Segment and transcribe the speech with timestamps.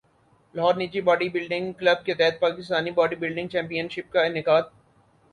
[0.55, 4.63] لاہور نجی body building club کے تحت Pakistan body building championship کا انعقاد